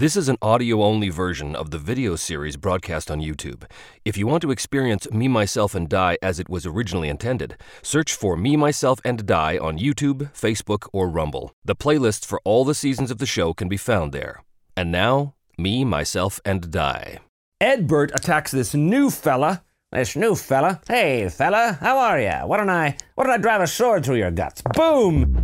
[0.00, 3.64] This is an audio only version of the video series broadcast on YouTube.
[4.02, 8.14] If you want to experience Me, Myself, and Die as it was originally intended, search
[8.14, 11.52] for Me, Myself, and Die on YouTube, Facebook, or Rumble.
[11.66, 14.42] The playlists for all the seasons of the show can be found there.
[14.74, 17.18] And now, Me, Myself, and Die.
[17.60, 19.62] Edbert attacks this new fella.
[19.92, 20.80] This new fella.
[20.88, 22.46] Hey, fella, how are ya?
[22.46, 22.96] Why don't I?
[23.16, 24.62] Why don't I drive a sword through your guts?
[24.62, 25.36] Boom!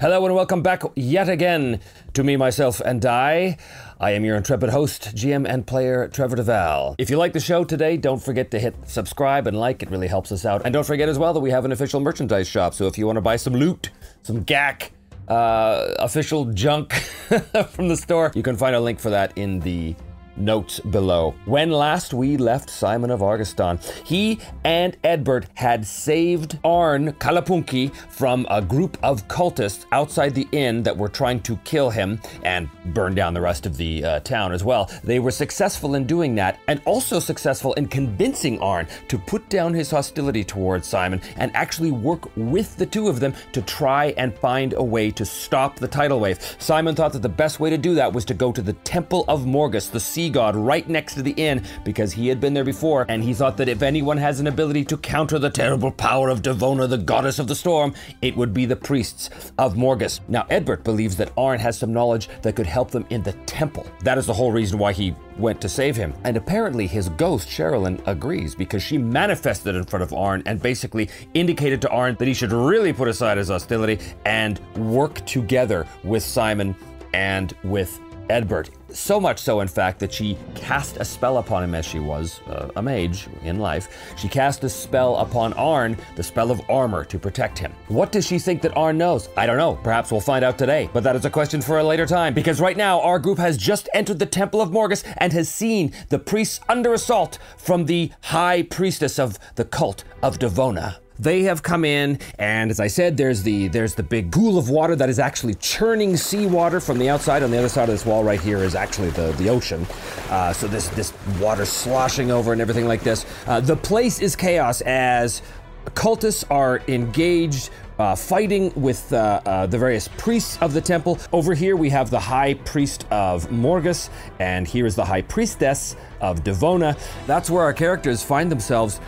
[0.00, 1.78] Hello and welcome back yet again
[2.14, 3.58] to Me, Myself, and Die.
[4.00, 6.94] I am your intrepid host, GM and player Trevor Devall.
[6.96, 9.82] If you like the show today, don't forget to hit subscribe and like.
[9.82, 10.62] It really helps us out.
[10.64, 12.72] And don't forget as well that we have an official merchandise shop.
[12.72, 13.90] So if you want to buy some loot,
[14.22, 14.92] some gack,
[15.28, 16.94] uh, official junk
[17.68, 19.94] from the store, you can find a link for that in the
[20.40, 21.34] notes below.
[21.44, 28.46] When last we left Simon of Argistan, he and Edbert had saved Arn Kalapunki from
[28.50, 33.14] a group of cultists outside the inn that were trying to kill him and burn
[33.14, 34.90] down the rest of the uh, town as well.
[35.04, 39.74] They were successful in doing that and also successful in convincing Arn to put down
[39.74, 44.34] his hostility towards Simon and actually work with the two of them to try and
[44.38, 46.56] find a way to stop the tidal wave.
[46.58, 49.24] Simon thought that the best way to do that was to go to the Temple
[49.28, 52.64] of Morgus, the sea god right next to the inn because he had been there
[52.64, 56.28] before and he thought that if anyone has an ability to counter the terrible power
[56.28, 60.20] of Devona, the goddess of the storm, it would be the priests of Morgus.
[60.28, 63.86] Now, Edbert believes that Arn has some knowledge that could help them in the temple.
[64.02, 66.14] That is the whole reason why he went to save him.
[66.24, 71.08] And apparently his ghost, Sherilyn, agrees because she manifested in front of Arn and basically
[71.34, 76.22] indicated to Arn that he should really put aside his hostility and work together with
[76.22, 76.74] Simon
[77.12, 78.00] and with
[78.30, 78.70] Edbert.
[78.92, 82.40] So much so, in fact, that she cast a spell upon him as she was
[82.48, 84.14] uh, a mage in life.
[84.16, 87.72] She cast a spell upon Arn, the spell of armor, to protect him.
[87.88, 89.28] What does she think that Arn knows?
[89.36, 89.74] I don't know.
[89.82, 90.90] Perhaps we'll find out today.
[90.92, 93.56] But that is a question for a later time, because right now our group has
[93.56, 98.10] just entered the Temple of Morgus and has seen the priests under assault from the
[98.22, 100.96] High Priestess of the cult of Devona.
[101.20, 104.70] They have come in, and as I said, there's the there's the big pool of
[104.70, 107.42] water that is actually churning seawater from the outside.
[107.42, 109.86] On the other side of this wall right here is actually the the ocean.
[110.30, 113.26] Uh, so this this water sloshing over and everything like this.
[113.46, 115.42] Uh, the place is chaos as
[115.88, 117.68] cultists are engaged.
[117.98, 121.18] Uh, fighting with uh, uh, the various priests of the temple.
[121.34, 125.96] Over here, we have the high priest of Morgus, and here is the high priestess
[126.18, 126.98] of Devona.
[127.26, 129.00] That's where our characters find themselves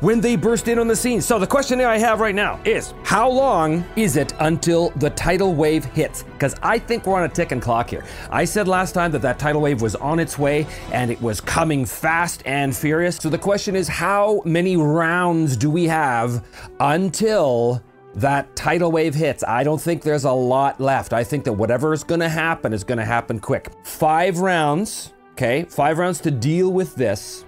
[0.00, 1.20] when they burst in on the scene.
[1.20, 5.54] So the question I have right now is how long is it until the tidal
[5.54, 6.22] wave hits?
[6.22, 8.04] Because I think we're on a ticking clock here.
[8.30, 11.40] I said last time that that tidal wave was on its way and it was
[11.40, 13.16] coming fast and furious.
[13.16, 16.44] So the question is how many rounds do we have
[16.80, 17.82] until
[18.16, 19.42] that tidal wave hits.
[19.42, 21.12] I don't think there's a lot left.
[21.12, 23.68] I think that whatever is going to happen is going to happen quick.
[23.82, 25.64] Five rounds, okay?
[25.64, 27.44] Five rounds to deal with this,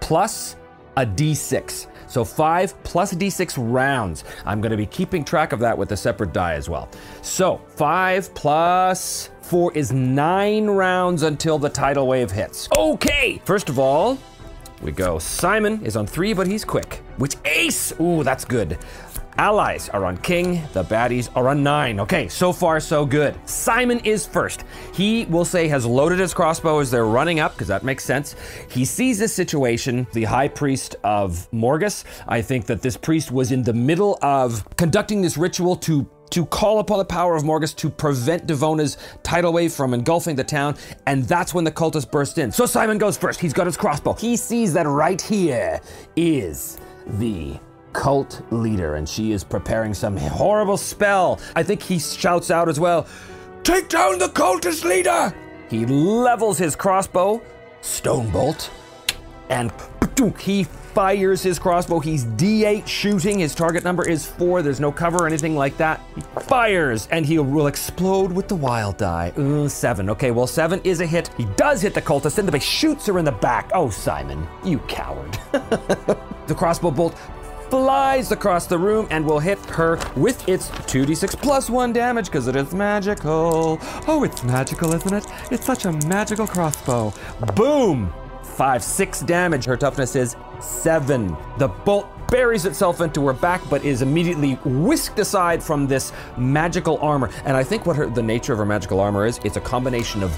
[0.00, 0.56] plus
[0.96, 1.86] a d6.
[2.06, 4.24] So five plus d6 rounds.
[4.44, 6.88] I'm to be keeping track of that with a separate die as well.
[7.22, 12.68] So five plus four is nine rounds until the tidal wave hits.
[12.76, 14.18] Okay, first of all,
[14.82, 15.18] we go.
[15.18, 17.00] Simon is on three, but he's quick.
[17.16, 17.92] Which ace?
[18.00, 18.78] Ooh, that's good.
[19.36, 21.98] Allies are on king, the baddies are on nine.
[21.98, 23.34] Okay, so far so good.
[23.48, 24.64] Simon is first.
[24.92, 28.36] He will say has loaded his crossbow as they're running up, because that makes sense.
[28.70, 32.04] He sees this situation, the high priest of Morgus.
[32.28, 36.44] I think that this priest was in the middle of conducting this ritual to to
[36.46, 40.74] call upon the power of Morgus to prevent Devona's tidal wave from engulfing the town,
[41.06, 42.50] and that's when the cultists burst in.
[42.50, 43.38] So Simon goes first.
[43.40, 44.14] He's got his crossbow.
[44.14, 45.80] He sees that right here
[46.16, 47.56] is the
[47.94, 51.40] cult leader, and she is preparing some horrible spell.
[51.56, 53.06] I think he shouts out as well,
[53.64, 55.34] Take down the cultist leader!
[55.70, 57.40] He levels his crossbow,
[57.80, 58.70] stone bolt,
[59.48, 59.72] and
[60.38, 61.98] he fires his crossbow.
[61.98, 63.38] He's D8 shooting.
[63.40, 64.62] His target number is four.
[64.62, 66.00] There's no cover or anything like that.
[66.14, 69.32] He fires and he will explode with the wild die.
[69.38, 70.08] Ooh, seven.
[70.10, 71.30] Okay, well, seven is a hit.
[71.36, 73.70] He does hit the cultist, and the base, shoots her in the back.
[73.74, 75.32] Oh, Simon, you coward.
[75.52, 77.16] the crossbow bolt
[77.74, 82.46] flies across the room and will hit her with its 2d6 plus 1 damage because
[82.46, 83.80] it is magical.
[84.06, 85.26] Oh, it's magical, isn't it?
[85.50, 87.12] It's such a magical crossbow.
[87.56, 88.14] Boom!
[88.44, 89.64] 5, 6 damage.
[89.64, 91.36] Her toughness is 7.
[91.58, 96.98] The bolt buries itself into her back but is immediately whisked aside from this magical
[96.98, 97.28] armor.
[97.44, 100.22] And I think what her, the nature of her magical armor is, it's a combination
[100.22, 100.30] of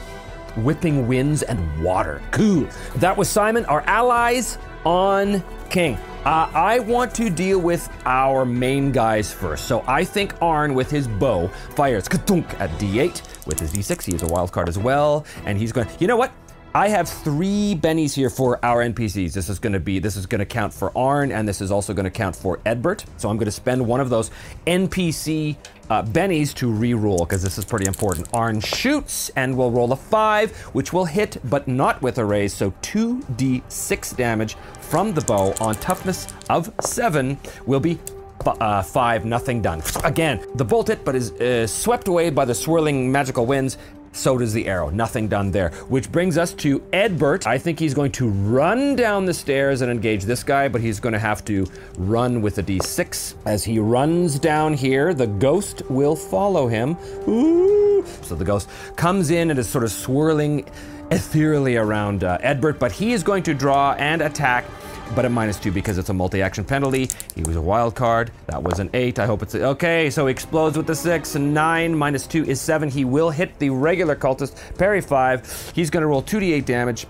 [0.56, 2.22] whipping winds, and water.
[2.30, 2.66] Cool.
[2.94, 3.66] That was Simon.
[3.66, 4.56] Our allies
[4.86, 5.98] on King.
[6.26, 9.66] Uh, I want to deal with our main guys first.
[9.66, 11.46] So I think Arn with his bow
[11.76, 14.02] fires katunk at d8 with his d6.
[14.02, 15.86] He is a wild card as well, and he's going.
[16.00, 16.32] You know what?
[16.74, 19.34] I have three bennies here for our NPCs.
[19.34, 21.70] This is going to be, this is going to count for Arn, and this is
[21.70, 23.04] also going to count for Edbert.
[23.18, 24.32] So I'm going to spend one of those
[24.66, 25.56] NPC
[25.90, 28.28] uh, bennies to re-roll because this is pretty important.
[28.32, 32.54] Arn shoots and will roll a five, which will hit, but not with a raise.
[32.54, 37.98] So 2d6 damage from the bow on toughness of seven will be
[38.46, 39.82] uh, five, nothing done.
[40.04, 43.78] Again, the bolt hit, but is uh, swept away by the swirling magical winds
[44.16, 44.90] so does the arrow.
[44.90, 45.70] Nothing done there.
[45.88, 47.46] Which brings us to Edbert.
[47.46, 51.00] I think he's going to run down the stairs and engage this guy, but he's
[51.00, 51.66] going to have to
[51.98, 53.34] run with a d6.
[53.44, 56.96] As he runs down here, the ghost will follow him.
[57.28, 58.04] Ooh.
[58.22, 60.66] So the ghost comes in and is sort of swirling
[61.10, 64.64] ethereally around uh, Edbert, but he is going to draw and attack
[65.14, 67.08] but a minus two because it's a multi-action penalty.
[67.34, 68.32] He was a wild card.
[68.46, 69.18] That was an eight.
[69.18, 70.10] I hope it's a, okay.
[70.10, 71.34] So he explodes with the six.
[71.34, 72.90] Nine minus two is seven.
[72.90, 74.76] He will hit the regular cultist.
[74.78, 75.72] Parry five.
[75.74, 77.06] He's going to roll 2d8 damage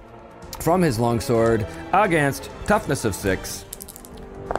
[0.61, 3.65] from his longsword against toughness of six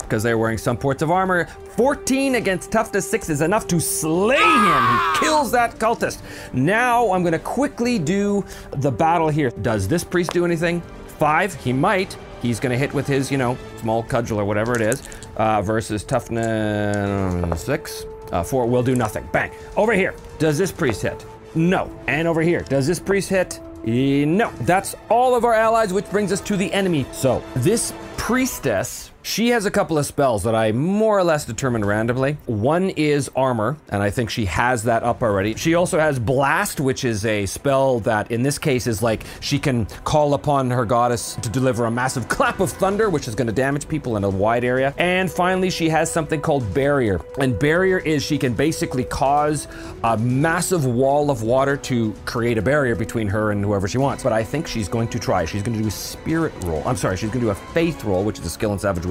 [0.07, 1.45] because they're wearing some ports of armor.
[1.75, 4.99] 14 against toughness 6 is enough to slay him.
[5.13, 6.21] He kills that cultist.
[6.53, 9.51] Now I'm going to quickly do the battle here.
[9.61, 10.81] Does this priest do anything?
[11.19, 12.17] Five, he might.
[12.41, 15.01] He's going to hit with his, you know, small cudgel or whatever it is,
[15.37, 18.05] uh, versus toughness six.
[18.31, 19.27] Uh, four will do nothing.
[19.31, 19.51] Bang.
[19.75, 21.25] Over here, does this priest hit?
[21.55, 21.89] No.
[22.07, 23.59] And over here, does this priest hit?
[23.85, 24.51] No.
[24.61, 27.05] That's all of our allies, which brings us to the enemy.
[27.11, 31.85] So, this priestess she has a couple of spells that I more or less determined
[31.85, 32.37] randomly.
[32.45, 35.53] One is armor, and I think she has that up already.
[35.55, 39.59] She also has blast, which is a spell that in this case is like she
[39.59, 43.47] can call upon her goddess to deliver a massive clap of thunder, which is going
[43.47, 44.93] to damage people in a wide area.
[44.97, 47.19] And finally, she has something called barrier.
[47.37, 49.67] And barrier is she can basically cause
[50.05, 54.23] a massive wall of water to create a barrier between her and whoever she wants.
[54.23, 55.43] But I think she's going to try.
[55.43, 56.81] She's going to do a spirit roll.
[56.85, 59.05] I'm sorry, she's going to do a faith roll, which is a skill in Savage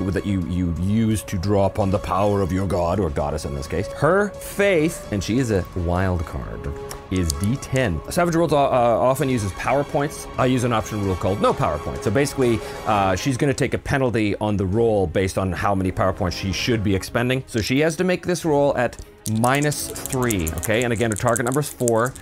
[0.00, 3.54] That you, you use to draw upon the power of your god, or goddess in
[3.54, 3.86] this case.
[3.88, 6.72] Her faith, and she is a wild card,
[7.10, 8.12] is D10.
[8.12, 10.28] Savage Worlds uh, uh, often uses PowerPoints.
[10.38, 12.02] I use an option rule called no PowerPoint.
[12.02, 15.74] So basically, uh, she's going to take a penalty on the roll based on how
[15.74, 17.42] many PowerPoints she should be expending.
[17.46, 18.96] So she has to make this roll at
[19.38, 20.84] minus three, okay?
[20.84, 22.14] And again, her target number is four,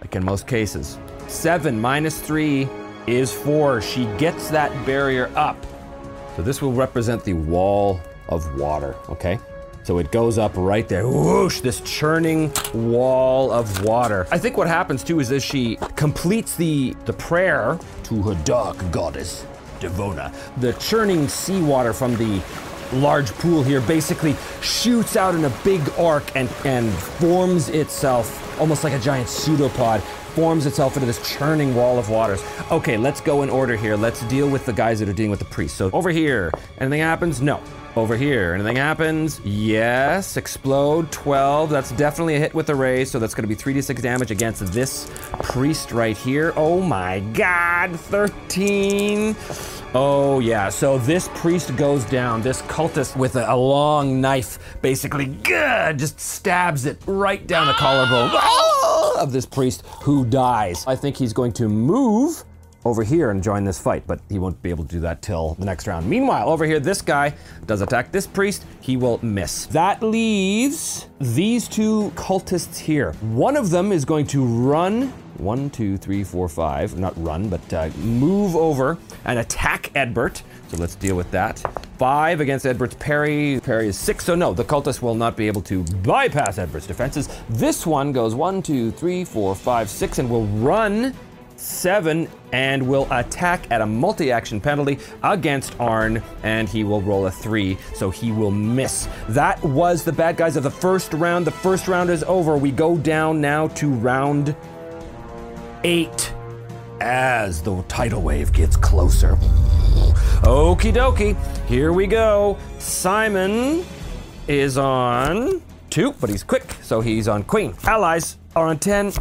[0.00, 0.98] like in most cases.
[1.28, 2.68] Seven minus three
[3.06, 3.80] is four.
[3.80, 5.56] She gets that barrier up.
[6.36, 9.38] So this will represent the wall of water, okay?
[9.84, 11.06] So it goes up right there.
[11.06, 14.26] Whoosh, this churning wall of water.
[14.30, 18.78] I think what happens too is as she completes the, the prayer to her dark
[18.90, 19.46] goddess,
[19.78, 22.42] Devona, the churning seawater from the
[22.94, 28.84] large pool here basically shoots out in a big arc and, and forms itself almost
[28.84, 30.02] like a giant pseudopod
[30.34, 32.42] forms itself into this churning wall of waters.
[32.70, 33.96] Okay, let's go in order here.
[33.96, 35.76] Let's deal with the guys that are dealing with the priest.
[35.76, 37.40] So over here, anything happens?
[37.40, 37.62] No.
[37.96, 39.40] Over here, anything happens?
[39.44, 40.36] Yes.
[40.36, 41.70] Explode, 12.
[41.70, 44.66] That's definitely a hit with the raise, so that's going to be 3d6 damage against
[44.72, 45.08] this
[45.44, 46.52] priest right here.
[46.56, 49.36] Oh my god, 13.
[49.96, 50.70] Oh, yeah.
[50.70, 52.42] So this priest goes down.
[52.42, 57.74] This cultist with a, a long knife basically good, just stabs it right down the
[57.74, 59.22] collarbone ah!
[59.22, 60.84] of this priest who dies.
[60.88, 62.44] I think he's going to move
[62.84, 65.54] over here and join this fight, but he won't be able to do that till
[65.54, 66.08] the next round.
[66.08, 67.34] Meanwhile, over here, this guy
[67.66, 68.64] does attack this priest.
[68.80, 69.66] He will miss.
[69.66, 73.12] That leaves these two cultists here.
[73.22, 76.96] One of them is going to run one, two, three, four, five.
[76.96, 80.42] Not run, but uh, move over and attack Edbert.
[80.68, 81.58] So let's deal with that.
[81.98, 83.60] Five against Edbert's parry.
[83.62, 87.28] Parry is six, so no, the cultist will not be able to bypass Edbert's defenses.
[87.48, 91.14] This one goes one, two, three, four, five, six, and will run
[91.64, 97.30] seven and will attack at a multi-action penalty against Arn, and he will roll a
[97.30, 99.08] three, so he will miss.
[99.30, 101.46] That was the bad guys of the first round.
[101.46, 102.56] The first round is over.
[102.56, 104.54] We go down now to round
[105.82, 106.32] eight
[107.00, 109.36] as the tidal wave gets closer.
[110.44, 112.58] Okie dokie, here we go.
[112.78, 113.84] Simon
[114.46, 117.74] is on two, but he's quick, so he's on queen.
[117.84, 119.12] Allies are on 10,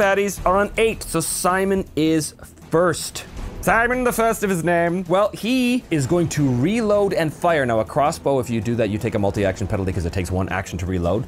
[0.00, 2.34] baddies are on eight, so Simon is
[2.70, 3.26] first.
[3.60, 5.04] Simon, the first of his name.
[5.08, 7.66] Well, he is going to reload and fire.
[7.66, 10.14] Now, a crossbow, if you do that, you take a multi action penalty because it
[10.14, 11.26] takes one action to reload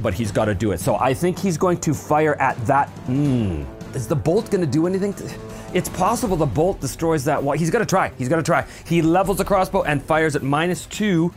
[0.00, 0.78] but he's got to do it.
[0.78, 2.88] So I think he's going to fire at that.
[3.06, 3.66] Mm,
[3.96, 5.12] is the bolt going to do anything?
[5.14, 5.34] To,
[5.74, 7.56] it's possible the bolt destroys that wall.
[7.56, 8.12] He's going to try.
[8.16, 8.64] He's going to try.
[8.86, 11.28] He levels the crossbow and fires at minus two.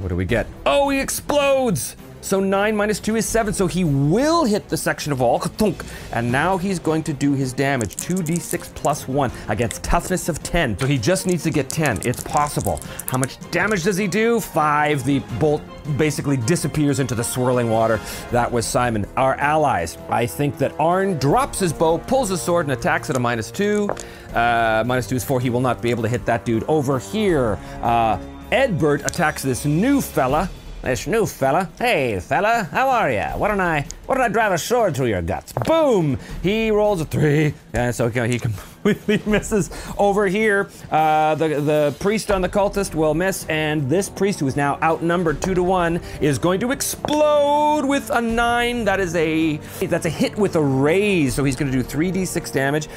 [0.00, 0.48] What do we get?
[0.66, 1.96] Oh, he explodes!
[2.22, 5.42] So 9 minus 2 is 7, so he will hit the section of wall.
[6.12, 7.96] And now he's going to do his damage.
[7.96, 10.78] 2d6 plus 1 against toughness of 10.
[10.78, 12.02] So he just needs to get 10.
[12.04, 12.80] It's possible.
[13.06, 14.38] How much damage does he do?
[14.38, 15.04] 5.
[15.04, 15.62] The bolt
[15.98, 18.00] basically disappears into the swirling water.
[18.30, 19.04] That was Simon.
[19.16, 19.98] Our allies.
[20.08, 23.50] I think that Arn drops his bow, pulls his sword, and attacks at a minus
[23.50, 23.90] 2.
[24.32, 25.40] Uh, minus 2 is 4.
[25.40, 26.62] He will not be able to hit that dude.
[26.68, 28.16] Over here, uh,
[28.52, 30.48] Edbert attacks this new fella
[30.82, 31.70] this new fella.
[31.78, 33.36] Hey, fella, how are ya?
[33.36, 35.52] Why don't I, why don't I drive a sword through your guts?
[35.52, 36.18] Boom!
[36.42, 38.38] He rolls a three, and so he
[38.82, 39.70] completely misses.
[39.96, 44.46] Over here, uh, the the priest on the cultist will miss, and this priest, who
[44.48, 48.84] is now outnumbered two to one, is going to explode with a nine.
[48.84, 52.10] That is a that's a hit with a raise, so he's going to do three
[52.10, 52.88] d six damage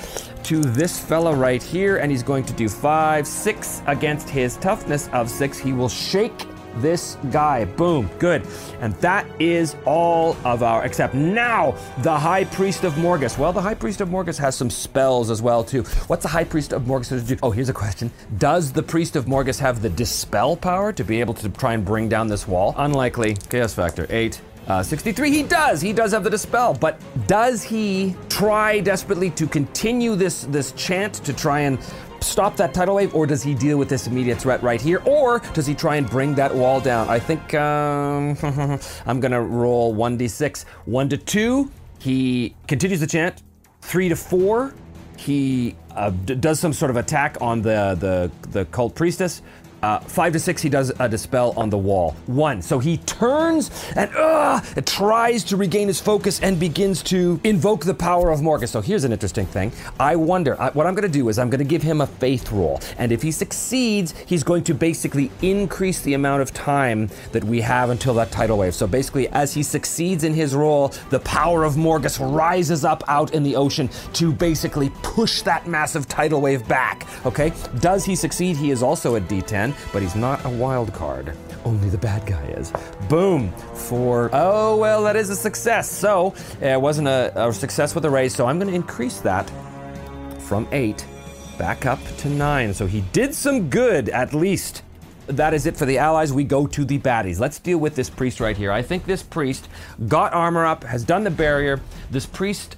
[0.44, 5.08] to this fella right here, and he's going to do five, six against his toughness
[5.10, 5.58] of six.
[5.58, 7.65] He will shake this guy.
[7.65, 8.46] Boom, good.
[8.79, 13.38] And that is all of our, except now the High Priest of Morgus.
[13.38, 15.84] Well, the High Priest of Morgus has some spells as well too.
[16.08, 17.38] What's the High Priest of Morgus do?
[17.44, 18.12] Oh, here's a question.
[18.38, 21.86] Does the Priest of Morgus have the Dispel power to be able to try and
[21.86, 22.74] bring down this wall?
[22.77, 23.36] Unlikely.
[23.50, 24.41] Chaos Factor, eight.
[24.67, 25.79] Uh, 63, he does.
[25.79, 31.13] He does have the dispel, but does he try desperately to continue this this chant
[31.25, 31.77] to try and
[32.25, 35.39] stop that tidal wave, or does he deal with this immediate threat right here, or
[35.53, 37.10] does he try and bring that wall down?
[37.10, 38.38] I think um,
[39.05, 40.65] I'm gonna roll 1d6.
[40.86, 43.44] 1 to 2, he continues the chant.
[43.82, 44.74] 3 to 4,
[45.17, 49.41] he uh, d- does some sort of attack on the, the, the cult priestess.
[49.82, 52.15] Uh, five to six, he does a dispel on the wall.
[52.25, 57.86] One, so he turns and uh, tries to regain his focus and begins to invoke
[57.86, 58.70] the power of Morgus.
[58.70, 59.72] So here's an interesting thing.
[60.00, 62.51] I wonder, what I'm going to do is I'm going to give him a faith
[62.51, 62.79] roll.
[62.98, 67.62] And if he succeeds, he's going to basically increase the amount of time that we
[67.62, 68.75] have until that tidal wave.
[68.75, 73.34] So basically, as he succeeds in his roll, the power of Morgus rises up out
[73.34, 77.08] in the ocean to basically push that massive tidal wave back.
[77.25, 77.53] Okay?
[77.79, 78.58] Does he succeed?
[78.58, 81.36] He is also a D10 but he's not a wild card.
[81.63, 82.72] Only the bad guy is.
[83.10, 83.51] Boom!
[83.74, 85.89] For, oh, well, that is a success.
[85.89, 89.50] So, it wasn't a, a success with the raise, so I'm going to increase that
[90.39, 91.05] from eight
[91.57, 92.74] back up to nine.
[92.74, 94.84] So he did some good, at least.
[95.27, 96.31] That is it for the allies.
[96.31, 97.39] We go to the baddies.
[97.39, 98.72] Let's deal with this priest right here.
[98.72, 99.67] I think this priest
[100.07, 101.81] got armor up, has done the barrier.
[102.12, 102.77] This priest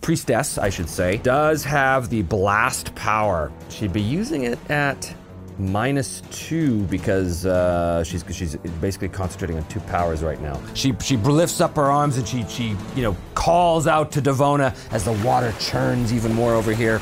[0.00, 3.52] priestess, I should say, does have the blast power.
[3.68, 5.14] She'd be using it at
[5.58, 10.60] minus two because uh, she's she's basically concentrating on two powers right now.
[10.74, 14.76] She she lifts up her arms and she she you know calls out to Devona
[14.92, 17.00] as the water churns even more over here.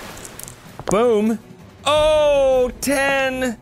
[0.87, 1.39] Boom!
[1.85, 3.59] Oh, 10!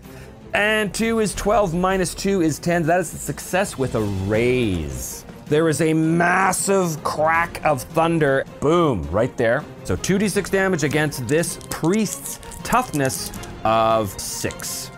[0.52, 2.82] And 2 is 12, minus 2 is 10.
[2.85, 5.25] That is a success with a raise.
[5.47, 8.44] There is a massive crack of thunder.
[8.61, 9.64] Boom, right there.
[9.85, 13.30] So 2d6 damage against this priest's toughness
[13.64, 14.90] of six.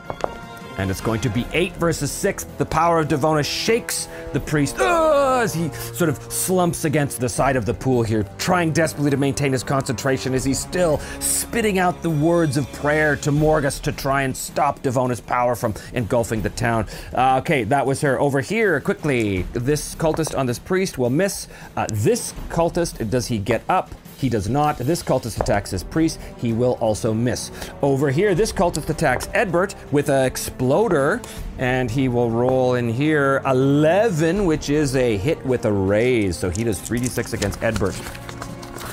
[0.78, 2.44] And it's going to be eight versus six.
[2.56, 7.28] The power of Devona shakes the priest uh, as he sort of slumps against the
[7.28, 11.78] side of the pool here, trying desperately to maintain his concentration as he's still spitting
[11.78, 16.40] out the words of prayer to Morgus to try and stop Devona's power from engulfing
[16.40, 16.86] the town.
[17.14, 18.18] Uh, okay, that was her.
[18.18, 21.48] Over here, quickly, this cultist on this priest will miss.
[21.76, 23.94] Uh, this cultist, does he get up?
[24.22, 24.78] He does not.
[24.78, 26.20] This cultist attacks his priest.
[26.38, 27.50] He will also miss.
[27.82, 31.20] Over here, this cultist attacks Edbert with an exploder,
[31.58, 36.36] and he will roll in here 11, which is a hit with a raise.
[36.36, 37.98] So he does 3d6 against Edbert.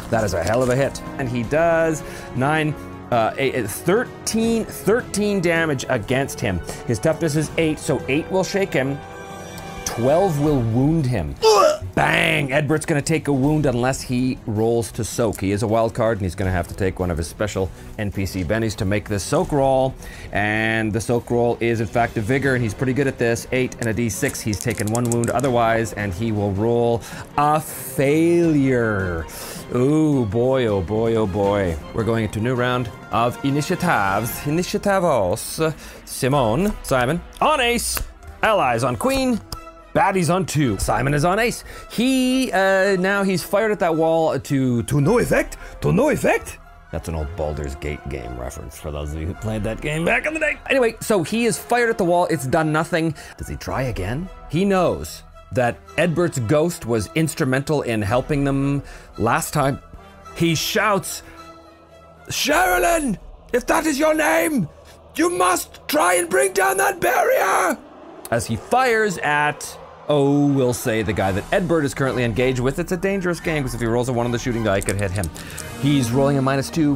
[0.10, 1.00] That is a hell of a hit.
[1.20, 2.02] And he does
[2.36, 2.74] 9,
[3.12, 6.58] uh, 13, 13 damage against him.
[6.88, 8.98] His toughness is 8, so 8 will shake him.
[10.00, 11.36] 12 will wound him.
[11.94, 12.52] Bang!
[12.52, 15.42] Edbert's gonna take a wound unless he rolls to soak.
[15.42, 17.70] He is a wild card and he's gonna have to take one of his special
[17.98, 19.94] NPC bennies to make this soak roll.
[20.32, 23.46] And the soak roll is in fact a vigor and he's pretty good at this.
[23.52, 24.40] 8 and a d6.
[24.40, 27.02] He's taken one wound otherwise and he will roll
[27.38, 29.26] a failure.
[29.76, 31.78] Ooh, boy, oh boy, oh boy.
[31.94, 34.32] We're going into a new round of initiatives.
[34.46, 35.76] Initiativos.
[36.06, 38.02] Simon, Simon, on ace.
[38.42, 39.38] Allies on queen,
[39.94, 40.78] Baddies on two.
[40.78, 41.64] Simon is on ace.
[41.92, 46.60] He, uh, now he's fired at that wall to, to no effect, to no effect.
[46.92, 50.06] That's an old Baldur's Gate game reference for those of you who played that game
[50.06, 50.58] back in the day.
[50.70, 52.26] Anyway, so he is fired at the wall.
[52.32, 53.14] It's done nothing.
[53.38, 54.28] Does he try again?
[54.50, 58.84] He knows that Edbert's ghost was instrumental in helping them
[59.18, 59.80] last time
[60.40, 61.22] he shouts,
[62.30, 63.18] Sherilyn,
[63.52, 64.70] if that is your name,
[65.16, 67.78] you must try and bring down that barrier!
[68.32, 72.78] As he fires at, oh, we'll say the guy that Edbert is currently engaged with.
[72.78, 74.86] It's a dangerous game because if he rolls a one on the shooting die, it
[74.86, 75.28] could hit him.
[75.82, 76.96] He's rolling a minus two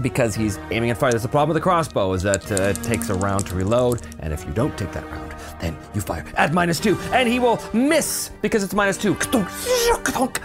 [0.00, 1.10] because he's aiming at fire.
[1.10, 4.00] That's the problem with the crossbow is that uh, it takes a round to reload,
[4.20, 7.40] and if you don't take that round, then you fire at minus two, and he
[7.40, 9.14] will miss because it's minus two.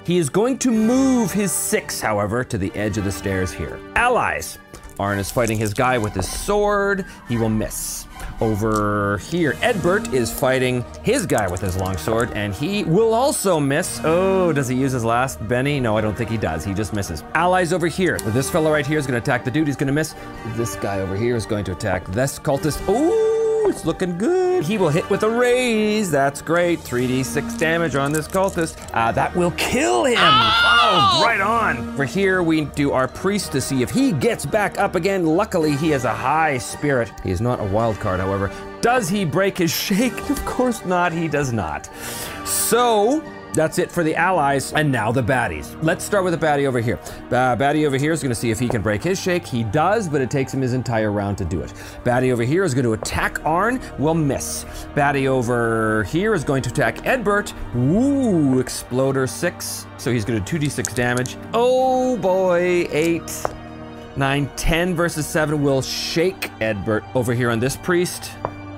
[0.06, 3.80] He is going to move his six, however, to the edge of the stairs here.
[3.96, 4.58] Allies.
[5.00, 7.06] Arn is fighting his guy with his sword.
[7.28, 8.06] He will miss.
[8.42, 14.02] Over here, Edbert is fighting his guy with his longsword, and he will also miss.
[14.04, 15.80] Oh, does he use his last Benny?
[15.80, 16.66] No, I don't think he does.
[16.66, 17.24] He just misses.
[17.34, 18.18] Allies over here.
[18.20, 19.68] This fellow right here is going to attack the dude.
[19.68, 20.16] He's going to miss.
[20.56, 22.88] This guy over here is going to attack this cultist.
[22.90, 23.35] Ooh,
[23.70, 24.64] it's looking good.
[24.64, 26.12] He will hit with a raise.
[26.12, 26.80] That's great.
[26.80, 28.78] 3d6 damage on this cultist.
[28.94, 30.18] Uh, that will kill him.
[30.18, 31.96] Oh, right on.
[31.96, 35.26] For here, we do our priest to see if he gets back up again.
[35.26, 37.12] Luckily, he has a high spirit.
[37.24, 38.52] He is not a wild card, however.
[38.82, 40.14] Does he break his shake?
[40.30, 41.12] Of course not.
[41.12, 41.90] He does not.
[42.46, 43.24] So,
[43.56, 45.76] that's it for the allies, and now the baddies.
[45.82, 47.00] Let's start with the baddie over here.
[47.28, 49.46] Uh, baddie over here is to see if he can break his shake.
[49.46, 51.74] He does, but it takes him his entire round to do it.
[52.04, 54.66] Baddie over here is to attack Arn, will miss.
[54.94, 57.54] Baddie over here is going to attack Edbert.
[57.76, 59.88] Ooh, exploder six.
[59.98, 61.38] So he's to 2d6 damage.
[61.54, 63.46] Oh boy, eight.
[64.18, 68.32] 9, 10 versus 7 will shake Edbert over here on this priest.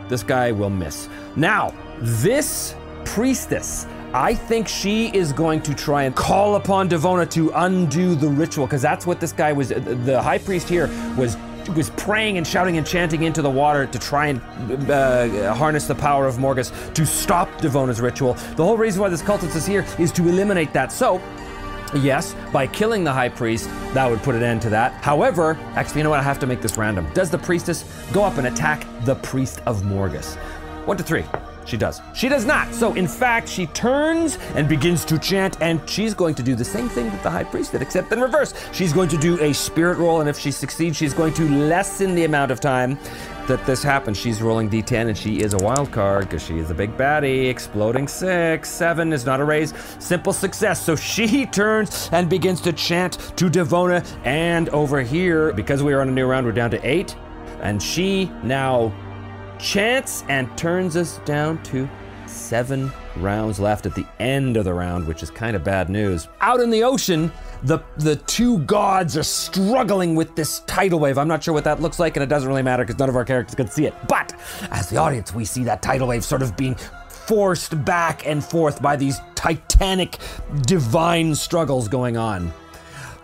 [0.09, 1.09] This guy will miss.
[1.35, 7.51] Now, this priestess, I think she is going to try and call upon Devona to
[7.55, 9.69] undo the ritual, because that's what this guy was.
[9.69, 10.87] The high priest here
[11.17, 11.37] was
[11.75, 15.95] was praying and shouting and chanting into the water to try and uh, harness the
[15.95, 18.35] power of Morgus to stop Devona's ritual.
[18.55, 20.91] The whole reason why this cultist is here is to eliminate that.
[20.93, 21.21] So,
[21.95, 24.91] Yes, by killing the high priest, that would put an end to that.
[25.01, 26.19] However, actually, you know what?
[26.19, 27.07] I have to make this random.
[27.13, 30.35] Does the priestess go up and attack the priest of Morgus?
[30.85, 31.23] One to three.
[31.67, 32.01] She does.
[32.13, 32.73] She does not.
[32.73, 36.65] So, in fact, she turns and begins to chant, and she's going to do the
[36.65, 38.53] same thing that the high priest did, except in reverse.
[38.71, 42.15] She's going to do a spirit roll, and if she succeeds, she's going to lessen
[42.15, 42.97] the amount of time
[43.47, 44.17] that this happens.
[44.17, 47.49] She's rolling d10, and she is a wild card because she is a big baddie.
[47.49, 48.69] Exploding six.
[48.69, 49.73] Seven is not a raise.
[49.99, 50.81] Simple success.
[50.81, 55.99] So she turns and begins to chant to Devona, and over here, because we are
[55.99, 57.15] on a new round, we're down to eight.
[57.61, 58.93] And she now
[59.59, 61.89] chants and turns us down to
[62.25, 66.27] seven rounds left at the end of the round, which is kind of bad news.
[66.41, 67.31] Out in the ocean,
[67.63, 71.17] the the two gods are struggling with this tidal wave.
[71.17, 73.15] I'm not sure what that looks like, and it doesn't really matter because none of
[73.15, 73.95] our characters can see it.
[74.07, 74.33] But
[74.71, 76.75] as the audience, we see that tidal wave sort of being
[77.09, 80.17] forced back and forth by these titanic
[80.65, 82.53] divine struggles going on.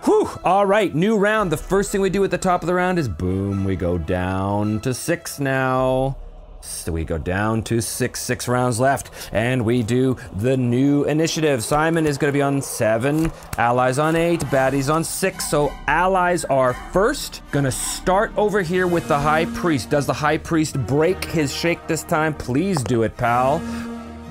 [0.04, 1.52] Whew, all right, new round.
[1.52, 3.98] The first thing we do at the top of the round is boom, we go
[3.98, 6.17] down to six now.
[6.65, 11.63] So we go down to six, six rounds left, and we do the new initiative.
[11.63, 15.49] Simon is to be on seven, allies on eight, baddies on six.
[15.49, 17.41] So allies are first.
[17.52, 19.89] To start over here with the high priest.
[19.89, 22.34] Does the high priest break his shake this time?
[22.34, 23.62] Please do it, pal.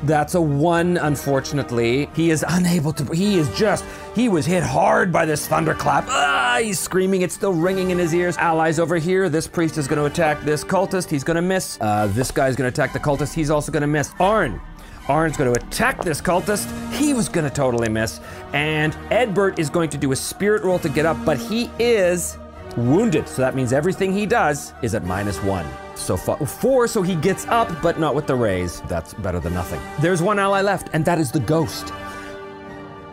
[0.03, 2.09] That's a one, unfortunately.
[2.15, 3.15] He is unable to.
[3.15, 3.85] He is just.
[4.15, 6.05] He was hit hard by this thunderclap.
[6.09, 7.23] Ah, he's screaming.
[7.23, 8.37] It's still ringing in his ears.
[8.37, 9.29] Allies over here.
[9.29, 11.09] This priest is going to attack this cultist.
[11.09, 11.79] He's going to miss.
[11.81, 13.33] Uh, this guy's going to attack the cultist.
[13.33, 14.11] He's also going to miss.
[14.19, 14.61] Arn.
[15.09, 16.67] Arn's going to attack this cultist.
[16.93, 18.21] He was going to totally miss.
[18.53, 22.39] And Edbert is going to do a spirit roll to get up, but he is
[22.77, 23.29] wounded.
[23.29, 25.67] So that means everything he does is at minus one.
[25.95, 28.81] So far, four, so he gets up, but not with the raise.
[28.83, 29.81] That's better than nothing.
[30.01, 31.93] There's one ally left, and that is the ghost.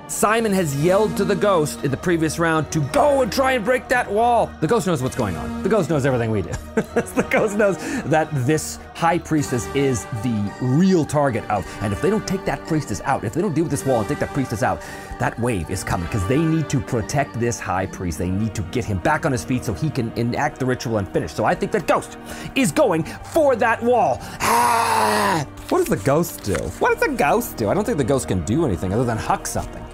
[0.10, 3.64] Simon has yelled to the ghost in the previous round to go and try and
[3.64, 4.52] break that wall.
[4.60, 5.62] The ghost knows what's going on.
[5.62, 6.50] The ghost knows everything we do.
[6.76, 12.10] the ghost knows that this high priestess is the real target of, and if they
[12.10, 14.34] don't take that priestess out, if they don't deal with this wall and take that
[14.34, 14.82] priestess out,
[15.20, 18.18] that wave is coming because they need to protect this high priest.
[18.18, 20.98] They need to get him back on his feet so he can enact the ritual
[20.98, 21.32] and finish.
[21.32, 22.18] So I think that ghost
[22.56, 24.18] is going for that wall.
[24.42, 25.48] Ah!
[25.70, 26.56] What does the ghost do?
[26.80, 27.70] What does the ghost do?
[27.70, 29.86] I don't think the ghost can do anything other than huck something.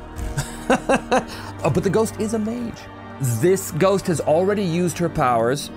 [0.68, 2.80] oh, but the ghost is a mage.
[3.40, 5.70] This ghost has already used her powers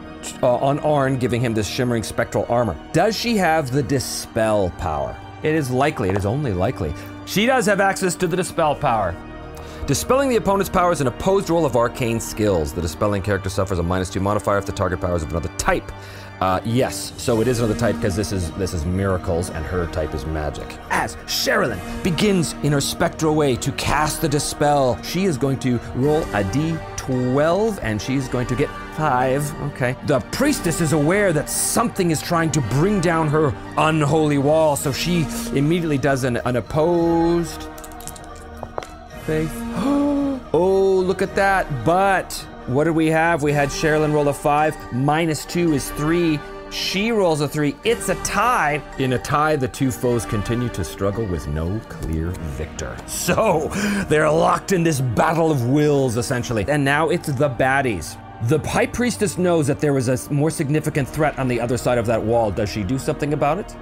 [0.43, 2.77] uh, on Arn, giving him this shimmering spectral armor.
[2.93, 5.17] Does she have the dispel power?
[5.43, 6.93] It is likely, it is only likely.
[7.27, 9.15] She does have access to the dispel power.
[9.87, 12.75] Dispelling the opponent's power is an opposed roll of arcane skills.
[12.75, 15.51] The dispelling character suffers a minus two modifier if the target power is of another
[15.57, 15.91] type.
[16.41, 19.87] Uh, yes, so it is another type because this is this is miracles and her
[19.89, 20.79] type is magic.
[20.91, 25.79] As Sherilyn begins in her spectral way to cast the dispel, she is going to
[25.95, 28.69] roll a d20 12, and she's going to get
[28.99, 29.63] 5.
[29.73, 29.97] Okay.
[30.05, 34.93] The priestess is aware that something is trying to bring down her unholy wall, so
[34.93, 37.63] she immediately does an, an opposed
[39.25, 39.51] faith.
[40.53, 41.67] oh, look at that.
[41.83, 42.35] But
[42.67, 43.43] what did we have?
[43.43, 46.39] We had Sherilyn roll a 5, minus 2 is 3.
[46.71, 47.75] She rolls a three.
[47.85, 48.83] It's a tie.
[48.99, 52.27] In a tie, the two foes continue to struggle with no clear
[52.57, 52.97] victor.
[53.07, 53.69] So
[54.09, 56.65] they're locked in this battle of wills, essentially.
[56.69, 58.17] And now it's the baddies.
[58.49, 61.99] The High Priestess knows that there is a more significant threat on the other side
[61.99, 62.51] of that wall.
[62.51, 63.75] Does she do something about it?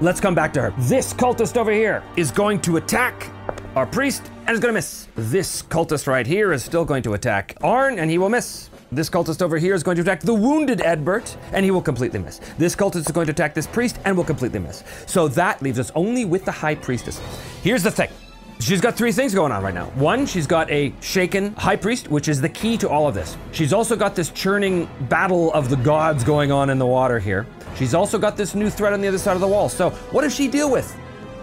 [0.00, 0.74] Let's come back to her.
[0.78, 3.28] This cultist over here is going to attack
[3.74, 5.08] our priest and is going to miss.
[5.16, 8.70] This cultist right here is still going to attack Arn and he will miss.
[8.92, 12.18] This cultist over here is going to attack the wounded Edbert, and he will completely
[12.18, 12.40] miss.
[12.58, 14.82] This cultist is going to attack this priest and will completely miss.
[15.06, 17.20] So that leaves us only with the high priestess.
[17.62, 18.10] Here's the thing.
[18.58, 19.86] She's got three things going on right now.
[19.90, 23.36] One, she's got a shaken high priest, which is the key to all of this.
[23.52, 27.46] She's also got this churning battle of the gods going on in the water here.
[27.76, 29.68] She's also got this new threat on the other side of the wall.
[29.68, 30.92] So, what does she deal with?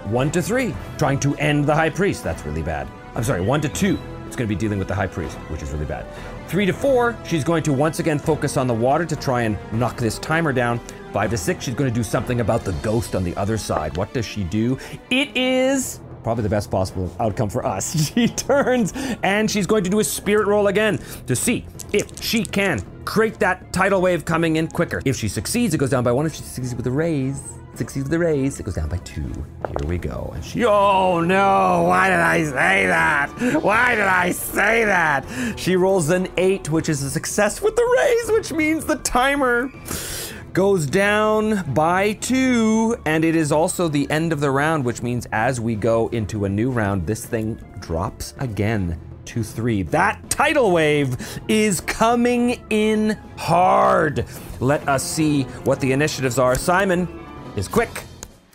[0.03, 2.23] One to three, trying to end the high priest.
[2.25, 2.87] That's really bad.
[3.15, 5.63] I'm sorry, one to two, it's going to be dealing with the high priest, which
[5.63, 6.05] is really bad.
[6.47, 9.57] Three to four, she's going to once again focus on the water to try and
[9.73, 10.79] knock this timer down.
[11.11, 13.97] Five to six, she's going to do something about the ghost on the other side.
[13.97, 14.77] What does she do?
[15.09, 18.11] It is probably the best possible outcome for us.
[18.13, 22.43] She turns and she's going to do a spirit roll again to see if she
[22.43, 25.01] can create that tidal wave coming in quicker.
[25.05, 26.25] If she succeeds, it goes down by one.
[26.25, 27.41] If she succeeds with a raise,
[27.73, 29.23] succeeds with the raise, it goes down by two.
[29.79, 30.31] Here we go.
[30.35, 33.63] And she, oh no, why did I say that?
[33.63, 35.25] Why did I say that?
[35.57, 39.71] She rolls an eight, which is a success with the raise, which means the timer
[40.51, 45.27] goes down by two, and it is also the end of the round, which means
[45.31, 49.83] as we go into a new round, this thing drops again to three.
[49.83, 54.25] That tidal wave is coming in hard.
[54.59, 56.55] Let us see what the initiatives are.
[56.55, 57.07] Simon
[57.55, 58.03] is quick.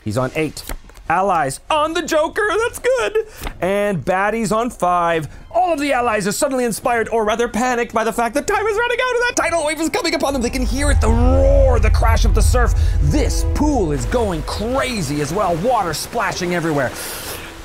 [0.03, 0.65] He's on eight.
[1.09, 3.27] Allies on the Joker, that's good.
[3.61, 5.29] And baddies on five.
[5.51, 8.67] All of the allies are suddenly inspired, or rather panicked, by the fact that time
[8.67, 10.41] is running out and that tidal wave is coming upon them.
[10.41, 12.73] They can hear it, the roar, the crash of the surf.
[13.03, 16.91] This pool is going crazy as well, water splashing everywhere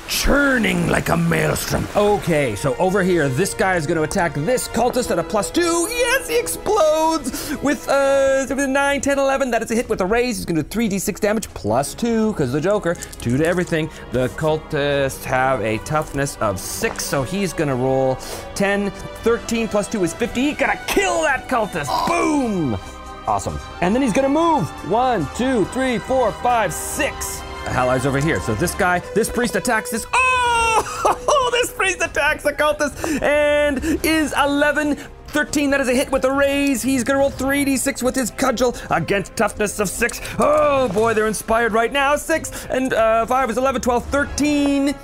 [0.08, 1.86] churning like a maelstrom.
[1.94, 5.50] Okay, so over here, this guy is going to attack this cultist at a plus
[5.50, 5.86] two.
[5.90, 9.50] Yes, he explodes with uh 9, 10, 11.
[9.50, 10.36] That is a hit with a raise.
[10.36, 12.94] He's going to do 3d6 damage plus two because the Joker.
[13.20, 13.90] Two to everything.
[14.12, 18.16] The cultists have a toughness of six, so he's going to roll
[18.54, 18.90] 10.
[18.90, 20.40] 13 plus two is 50.
[20.40, 22.08] He's to kill that cultist.
[22.08, 22.78] Boom!
[23.26, 23.58] Awesome.
[23.82, 24.66] And then he's going to move.
[24.90, 27.42] One, two, three, four, five, six.
[27.68, 28.40] Allies over here.
[28.40, 30.06] So this guy, this priest attacks this.
[30.12, 34.98] Oh, this priest attacks the cultist and is 11.
[35.28, 36.80] 13, that is a hit with a raise.
[36.80, 40.20] He's gonna roll 3d6 with his cudgel against toughness of 6.
[40.38, 42.16] Oh boy, they're inspired right now.
[42.16, 44.94] 6 and uh, 5 is 11, 12, 13.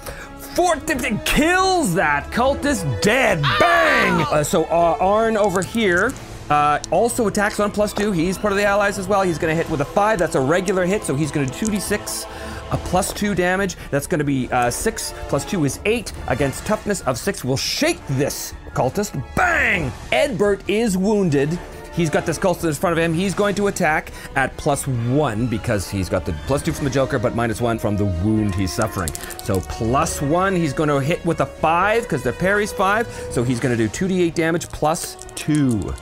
[0.54, 3.42] 14 kills that cultist dead.
[3.58, 4.26] Bang!
[4.30, 6.12] Uh, so uh, Arn over here
[6.48, 8.12] uh, also attacks on plus two.
[8.12, 9.22] He's part of the allies as well.
[9.22, 10.18] He's going to hit with a five.
[10.18, 13.76] That's a regular hit, so he's going to 2d6 a plus two damage.
[13.90, 17.44] That's going to be uh, six plus two is eight against toughness of six.
[17.44, 19.22] Will shake this cultist.
[19.34, 19.90] Bang!
[20.10, 21.58] Edbert is wounded.
[21.94, 23.14] He's got this cultist in front of him.
[23.14, 26.90] He's going to attack at plus one because he's got the plus two from the
[26.90, 29.10] Joker, but minus one from the wound he's suffering.
[29.44, 33.06] So plus one, he's going to hit with a five because the parry's five.
[33.30, 35.94] So he's going to do 2d8 damage plus two.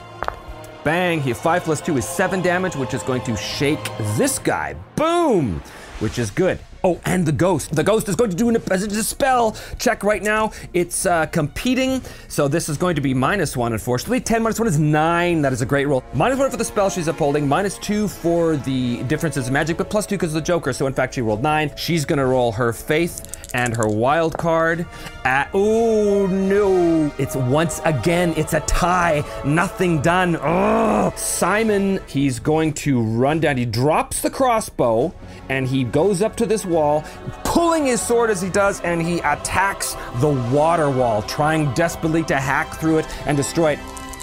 [0.83, 3.83] Bang, he five plus two is seven damage, which is going to shake
[4.17, 4.73] this guy.
[4.95, 5.61] Boom!
[5.99, 6.59] Which is good.
[6.85, 7.73] Oh, and the ghost.
[7.73, 10.51] The ghost is going to do an, a spell check right now.
[10.73, 14.19] It's uh, competing, so this is going to be minus one, unfortunately.
[14.19, 15.41] 10 minus one is nine.
[15.41, 16.03] That is a great roll.
[16.13, 19.89] Minus one for the spell she's upholding, minus two for the differences of magic, but
[19.89, 20.73] plus two because of the Joker.
[20.73, 21.71] So in fact, she rolled nine.
[21.77, 24.85] She's gonna roll her faith and her wild card.
[25.23, 27.13] At, oh no!
[27.17, 29.23] It's once again, it's a tie.
[29.45, 30.37] Nothing done.
[30.41, 33.57] Oh, Simon, he's going to run down.
[33.57, 35.13] He drops the crossbow
[35.49, 37.03] and he goes up to this wall,
[37.43, 42.37] pulling his sword as he does, and he attacks the water wall, trying desperately to
[42.37, 43.79] hack through it and destroy it.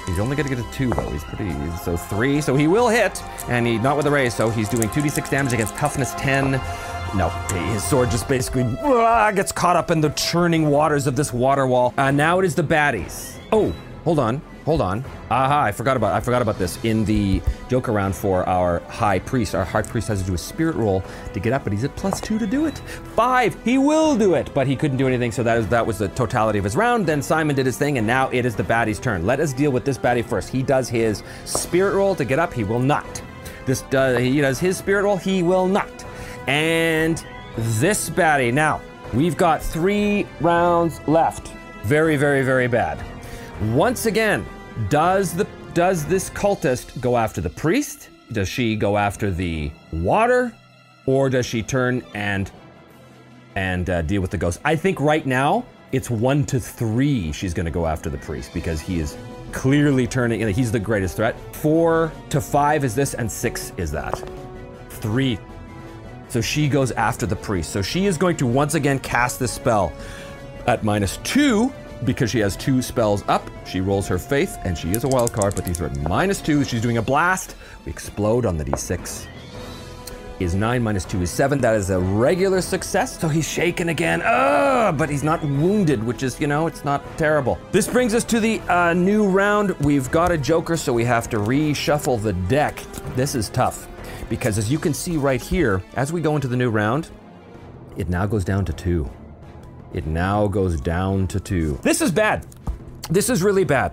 [0.06, 1.08] He's only to get a two though.
[1.10, 1.50] He's pretty.
[1.50, 1.76] easy.
[1.84, 2.40] So three.
[2.40, 4.34] So he will hit, and he not with a raise.
[4.34, 6.60] So he's doing 2d6 damage against toughness 10.
[7.14, 7.28] No,
[7.72, 11.66] his sword just basically uh, gets caught up in the churning waters of this water
[11.66, 11.92] wall.
[11.98, 13.36] Uh, now it is the baddies.
[13.50, 14.40] Oh, hold on.
[14.64, 15.04] hold on.
[15.28, 16.78] Aha, I forgot about I forgot about this.
[16.84, 20.38] In the joke around for our high priest, our high priest has to do a
[20.38, 22.78] spirit roll to get up, but he's at plus two to do it.
[23.16, 25.98] Five, he will do it, but he couldn't do anything, so that is that was
[25.98, 27.06] the totality of his round.
[27.06, 29.26] Then Simon did his thing, and now it is the baddie's turn.
[29.26, 30.48] Let us deal with this baddie first.
[30.48, 33.20] He does his spirit roll to get up, he will not.
[33.66, 35.99] This does he does his spirit roll, he will not.
[36.46, 37.24] And
[37.56, 38.52] this baddie.
[38.52, 38.80] Now,
[39.12, 41.48] we've got three rounds left.
[41.82, 43.02] Very, very, very bad.
[43.72, 44.46] Once again,
[44.88, 48.08] does the does this cultist go after the priest?
[48.32, 50.52] Does she go after the water,
[51.06, 52.50] or does she turn and
[53.54, 54.60] and uh, deal with the ghost?
[54.64, 57.32] I think right now it's one to three.
[57.32, 59.16] She's going to go after the priest because he is
[59.52, 60.46] clearly turning.
[60.52, 61.38] He's the greatest threat.
[61.54, 64.22] Four to five is this, and six is that.
[64.88, 65.38] Three.
[66.30, 67.70] So she goes after the priest.
[67.70, 69.92] So she is going to once again cast this spell
[70.68, 71.72] at minus two
[72.04, 73.50] because she has two spells up.
[73.66, 76.40] She rolls her faith, and she is a wild card, but these are at minus
[76.40, 76.64] two.
[76.64, 77.56] She's doing a blast.
[77.84, 79.26] We explode on the d6.
[80.38, 81.60] Is nine minus two is seven.
[81.60, 83.18] That is a regular success.
[83.20, 84.22] So he's shaken again.
[84.24, 87.58] Ugh, but he's not wounded, which is, you know, it's not terrible.
[87.72, 89.72] This brings us to the uh, new round.
[89.80, 92.82] We've got a Joker, so we have to reshuffle the deck.
[93.16, 93.88] This is tough
[94.30, 97.10] because as you can see right here, as we go into the new round,
[97.98, 99.10] it now goes down to two.
[99.92, 101.78] It now goes down to two.
[101.82, 102.46] This is bad.
[103.10, 103.92] This is really bad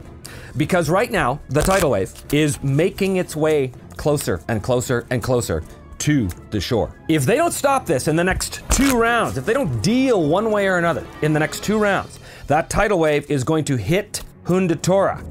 [0.55, 5.63] because right now the tidal wave is making its way closer and closer and closer
[5.97, 6.95] to the shore.
[7.09, 10.51] If they don't stop this in the next two rounds, if they don't deal one
[10.51, 14.21] way or another in the next two rounds, that tidal wave is going to hit
[14.43, 15.25] Hundatora.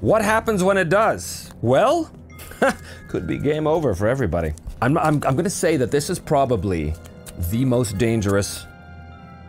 [0.00, 1.54] What happens when it does?
[1.62, 2.10] Well,
[3.08, 4.52] could be game over for everybody.
[4.82, 6.94] I'm, I'm, I'm to say that this is probably
[7.50, 8.66] the most dangerous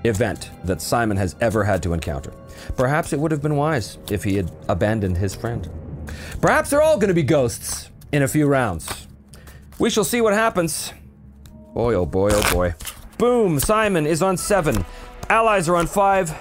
[0.04, 2.34] event that Simon has ever had to encounter.
[2.76, 5.70] Perhaps it would have been wise if he had abandoned his friend.
[6.42, 9.08] Perhaps they're all to be ghosts in a few rounds.
[9.80, 10.94] We shall see what happens.
[11.74, 12.76] Boy, oh boy, oh boy.
[13.18, 14.86] Boom, Simon is on seven.
[15.30, 16.36] Allies are on five.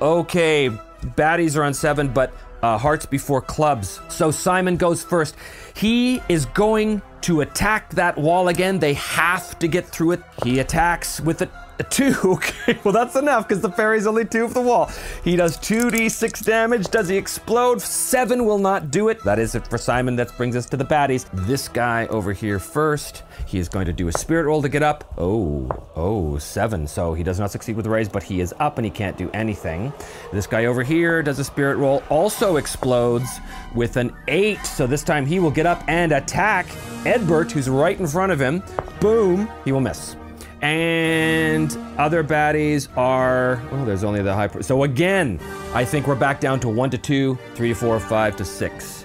[0.00, 0.70] Okay,
[1.02, 4.00] baddies are on seven, but uh, hearts before clubs.
[4.08, 5.36] So Simon goes first.
[5.74, 8.78] He is going to attack that wall again.
[8.78, 10.22] They have to get through it.
[10.44, 11.50] He attacks with a
[11.84, 12.14] two.
[12.36, 14.90] Okay, well that's enough because the fairy's only two of the wall.
[15.24, 16.88] He does 2d6 damage.
[16.88, 17.80] Does he explode?
[17.80, 19.22] Seven will not do it.
[19.22, 20.16] That is it for Simon.
[20.16, 21.26] That brings us to the baddies.
[21.46, 23.22] This guy over here first.
[23.46, 25.14] He is going to do a spirit roll to get up.
[25.16, 26.86] Oh, oh, seven.
[26.86, 29.16] So he does not succeed with the raise, but he is up and he can't
[29.16, 29.92] do anything.
[30.32, 33.28] This guy over here does a spirit roll, also explodes
[33.74, 34.64] with an eight.
[34.66, 36.66] So this time he will get up and attack
[37.04, 38.62] Edbert, who's right in front of him.
[39.00, 40.16] Boom, he will miss.
[40.62, 44.48] And other baddies are, oh, there's only the high.
[44.60, 45.38] So again,
[45.74, 48.95] I think we're back down to one to two, three to four, five to six.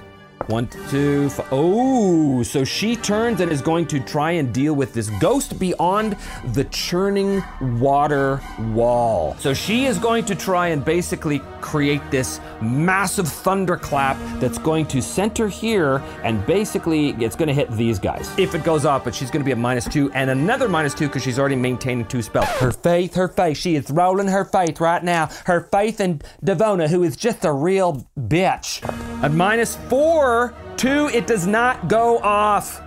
[0.47, 1.47] One, two, five.
[1.51, 6.17] Oh, so she turns and is going to try and deal with this ghost beyond
[6.53, 8.41] the churning water
[8.73, 9.35] wall.
[9.39, 15.01] So she is going to try and basically create this massive thunderclap that's going to
[15.01, 19.03] center here and basically it's going to hit these guys if it goes off.
[19.03, 21.55] But she's going to be at minus two and another minus two because she's already
[21.55, 22.47] maintaining two spells.
[22.47, 23.57] Her faith, her faith.
[23.57, 25.29] She is rolling her faith right now.
[25.45, 28.81] Her faith in Devona, who is just a real bitch.
[29.23, 30.30] At minus four
[30.77, 32.81] two, it does not go off.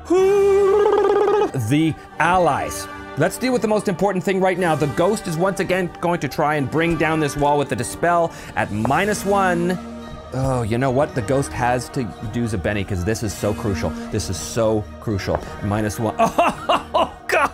[1.68, 2.86] the allies.
[3.16, 4.74] Let's deal with the most important thing right now.
[4.74, 7.76] The ghost is once again going to try and bring down this wall with the
[7.76, 9.78] dispel at minus one.
[10.32, 11.14] Oh, you know what?
[11.14, 12.02] The ghost has to
[12.32, 13.90] do Zabeni because this is so crucial.
[14.10, 15.38] This is so crucial.
[15.62, 16.16] Minus one.
[16.96, 17.50] Oh, God.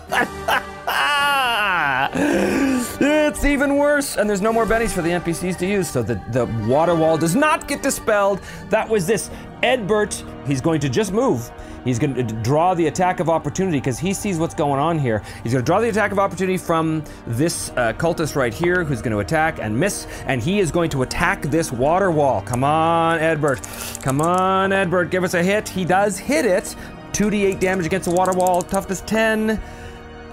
[3.40, 6.20] It's even worse, and there's no more bennies for the NPCs to use, so the,
[6.30, 8.40] the water wall does not get dispelled.
[8.68, 9.30] That was this.
[9.62, 11.50] Edbert, he's going to just move.
[11.84, 15.22] He's going to draw the attack of opportunity because he sees what's going on here.
[15.42, 19.00] He's going to draw the attack of opportunity from this uh, cultist right here who's
[19.00, 22.42] going to attack and miss, and he is going to attack this water wall.
[22.42, 24.02] Come on, Edbert.
[24.02, 25.10] Come on, Edbert.
[25.10, 25.68] Give us a hit.
[25.68, 26.74] He does hit it.
[27.12, 28.62] 2d8 damage against the water wall.
[28.62, 29.60] Toughness 10.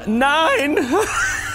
[0.05, 0.77] 9.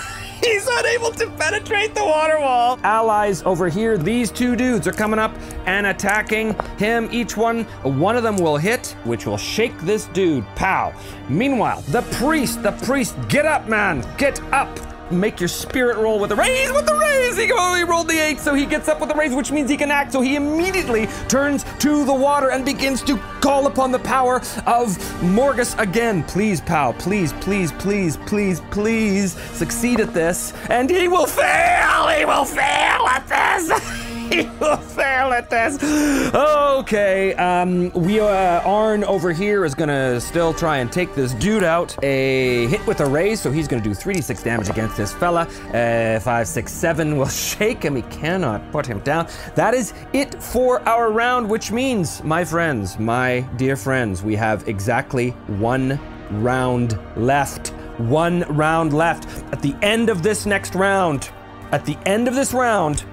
[0.45, 2.79] He's unable to penetrate the water wall.
[2.83, 5.33] Allies over here, these two dudes are coming up
[5.67, 7.09] and attacking him.
[7.13, 10.45] Each one, one of them will hit, which will shake this dude.
[10.57, 10.93] Pow.
[11.29, 14.05] Meanwhile, the priest, the priest, get up, man.
[14.19, 17.37] Get up make your spirit roll with the raise with the raise.
[17.37, 19.77] He only rolled the eight, so he gets up with the raise, which means he
[19.77, 20.13] can act.
[20.13, 24.97] So he immediately turns to the water and begins to call upon the power of
[25.21, 26.23] Morgus again.
[26.25, 30.53] Please, pal, please, please, please, please, please succeed at this.
[30.69, 32.09] And he will fail!
[32.09, 34.09] He will fail at this!
[34.61, 35.83] will fail at this.
[36.35, 41.65] Okay, um, we uh, Arn over here is gonna still try and take this dude
[41.65, 41.97] out.
[42.03, 45.43] A hit with a raise, so he's gonna do 3d6 damage against this fella.
[45.75, 47.97] Uh, five, six, seven will shake him.
[47.97, 49.29] He cannot put him down.
[49.55, 54.69] That is it for our round, which means, my friends, my dear friends, we have
[54.69, 57.69] exactly one round left.
[57.99, 59.29] One round left.
[59.53, 61.31] At the end of this next round,
[61.73, 63.05] at the end of this round,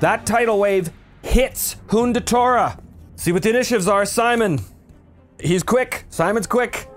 [0.00, 0.90] that tidal wave
[1.22, 2.80] hits Hundatora.
[3.16, 4.60] See what the initiatives are, Simon.
[5.40, 6.04] He's quick.
[6.10, 6.88] Simon's quick.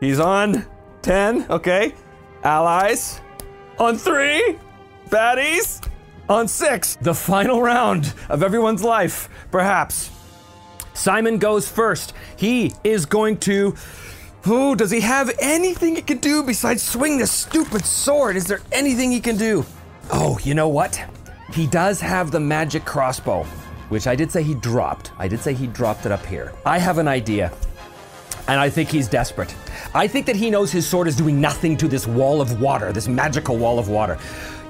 [0.00, 0.66] He's on
[1.02, 1.94] 10, okay.
[2.42, 3.20] Allies
[3.78, 4.58] on three.
[5.08, 5.86] Baddies
[6.28, 6.96] on six.
[7.00, 10.10] The final round of everyone's life, perhaps.
[10.94, 12.14] Simon goes first.
[12.36, 13.74] He is going to.
[14.42, 18.36] Who does he have anything he can do besides swing this stupid sword?
[18.36, 19.66] Is there anything he can do?
[20.10, 21.04] Oh, you know what?
[21.52, 23.44] He does have the magic crossbow,
[23.88, 25.12] which I did say he dropped.
[25.18, 26.52] I did say he dropped it up here.
[26.64, 27.52] I have an idea,
[28.48, 29.54] and I think he's desperate.
[29.94, 32.92] I think that he knows his sword is doing nothing to this wall of water,
[32.92, 34.18] this magical wall of water.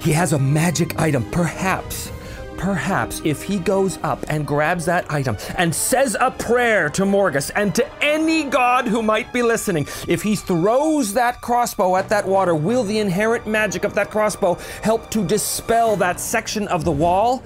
[0.01, 2.13] He has a magic item, perhaps.
[2.57, 7.51] Perhaps if he goes up and grabs that item and says a prayer to Morgus
[7.55, 12.27] and to any god who might be listening, if he throws that crossbow at that
[12.27, 16.93] water, will the inherent magic of that crossbow help to dispel that section of the
[16.93, 17.43] wall?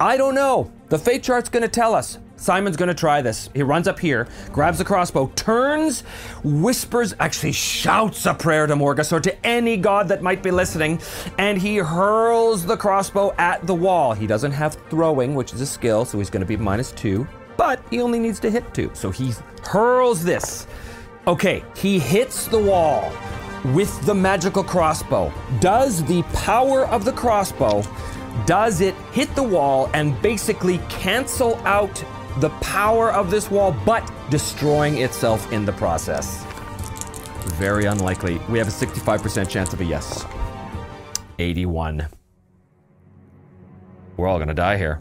[0.00, 0.70] I don't know.
[0.88, 2.18] The fate chart's gonna tell us.
[2.36, 3.48] Simon's gonna try this.
[3.54, 6.02] He runs up here, grabs the crossbow, turns,
[6.44, 11.00] whispers, actually shouts a prayer to Morgus or to any god that might be listening,
[11.38, 14.12] and he hurls the crossbow at the wall.
[14.12, 17.80] He doesn't have throwing, which is a skill, so he's gonna be minus two, but
[17.90, 18.90] he only needs to hit two.
[18.94, 19.32] So he
[19.64, 20.66] hurls this.
[21.26, 23.12] Okay, he hits the wall
[23.74, 25.32] with the magical crossbow.
[25.60, 27.82] Does the power of the crossbow
[28.44, 32.04] does it hit the wall and basically cancel out
[32.40, 36.44] the power of this wall, but destroying itself in the process?
[37.54, 38.38] Very unlikely.
[38.48, 40.24] We have a 65% chance of a yes.
[41.38, 42.06] 81.
[44.16, 45.00] We're all gonna die here.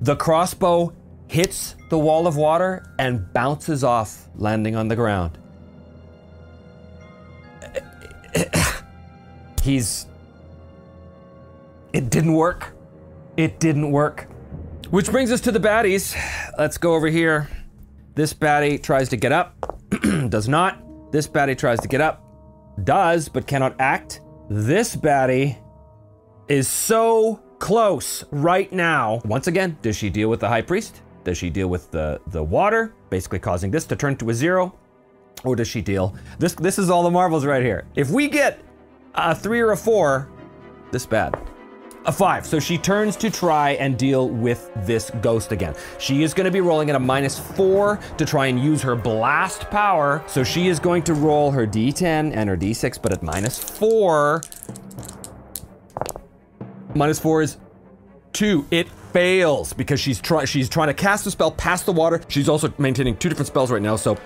[0.00, 0.92] The crossbow
[1.28, 5.38] hits the wall of water and bounces off, landing on the ground.
[9.62, 10.06] He's.
[11.92, 12.74] It didn't work.
[13.36, 14.28] It didn't work.
[14.92, 16.14] Which brings us to the baddies.
[16.58, 17.48] Let's go over here.
[18.14, 19.80] This baddie tries to get up,
[20.28, 20.82] does not.
[21.10, 22.22] This baddie tries to get up,
[22.84, 24.20] does, but cannot act.
[24.50, 25.56] This baddie
[26.46, 29.22] is so close right now.
[29.24, 31.00] Once again, does she deal with the high priest?
[31.24, 34.78] Does she deal with the, the water, basically causing this to turn to a zero?
[35.42, 36.14] Or does she deal?
[36.38, 37.86] This this is all the marbles right here.
[37.94, 38.60] If we get
[39.14, 40.30] a three or a four,
[40.90, 41.34] this bad.
[42.04, 42.44] A five.
[42.44, 45.74] So she turns to try and deal with this ghost again.
[45.98, 48.96] She is going to be rolling at a minus four to try and use her
[48.96, 50.22] blast power.
[50.26, 54.42] So she is going to roll her d10 and her d6, but at minus four.
[56.94, 57.58] Minus four is
[58.32, 58.66] two.
[58.70, 62.20] It fails because she's trying she's trying to cast a spell past the water.
[62.28, 64.18] She's also maintaining two different spells right now, so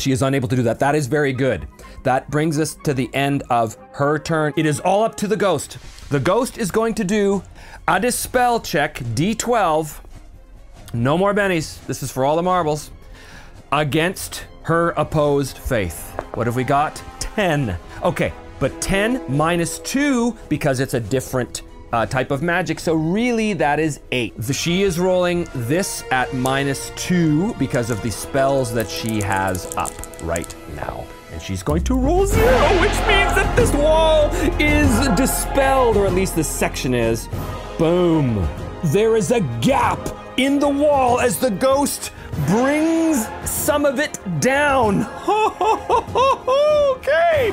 [0.00, 0.78] she is unable to do that.
[0.78, 1.66] That is very good.
[2.02, 4.52] That brings us to the end of her turn.
[4.56, 5.78] It is all up to the ghost.
[6.10, 7.42] The ghost is going to do
[7.88, 10.00] a dispel check, D12.
[10.92, 11.84] No more bennies.
[11.86, 12.90] This is for all the marbles.
[13.72, 16.10] Against her opposed faith.
[16.34, 17.02] What have we got?
[17.18, 17.76] 10.
[18.02, 21.62] Okay, but 10 minus 2 because it's a different
[21.94, 22.80] uh, type of magic.
[22.80, 24.34] So really, that is eight.
[24.36, 29.74] The- She is rolling this at minus two because of the spells that she has
[29.76, 31.04] up right now.
[31.32, 34.30] And she's going to roll zero, which means that this wall
[34.60, 37.28] is dispelled, or at least this section is.
[37.78, 38.46] Boom.
[38.84, 39.98] There is a gap
[40.36, 42.12] in the wall as the ghost
[42.46, 45.02] brings some of it down.
[46.96, 47.50] okay.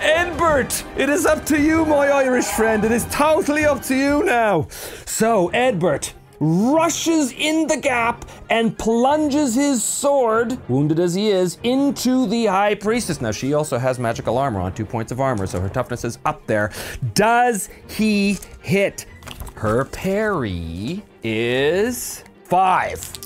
[0.00, 2.84] Edbert, it is up to you, my Irish friend.
[2.84, 4.68] It is totally up to you now.
[5.06, 12.26] So, Edbert rushes in the gap and plunges his sword, wounded as he is, into
[12.26, 13.20] the high priestess.
[13.20, 16.18] Now, she also has magical armor on two points of armor, so her toughness is
[16.24, 16.70] up there.
[17.14, 19.06] Does he hit?
[19.54, 23.23] Her parry is five.